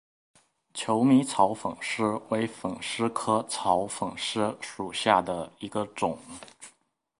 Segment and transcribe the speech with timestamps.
[0.73, 6.17] 求米草粉虱为粉虱科草粉虱属下的一个种。